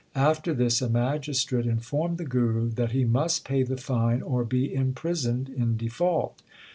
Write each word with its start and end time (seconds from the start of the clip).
After 0.17 0.51
this 0.55 0.81
a 0.81 0.89
magistrate 0.89 1.67
informed 1.67 2.17
the 2.17 2.25
Guru 2.25 2.71
that 2.71 2.91
he 2.91 3.05
must 3.05 3.45
pay 3.45 3.61
the 3.61 3.77
fine 3.77 4.23
or 4.23 4.43
be 4.43 4.73
imprisoned 4.73 5.47
in 5.47 5.77
default. 5.77 6.41